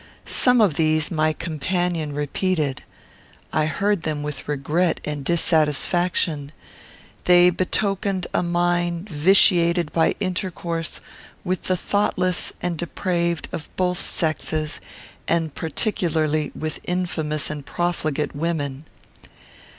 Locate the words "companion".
1.31-2.11